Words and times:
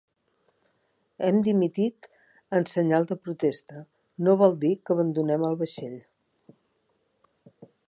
Hem 1.25 1.41
dimitit 1.47 2.07
en 2.59 2.65
senyal 2.71 3.05
de 3.11 3.19
protesta, 3.27 3.83
no 4.29 4.35
vol 4.45 4.57
dir 4.65 4.73
que 4.89 4.97
abandonem 4.97 5.47
el 5.51 5.61
vaixell 5.63 5.97